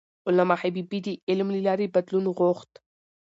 [0.27, 2.71] علامه حبيبي د علم له لارې بدلون غوښت.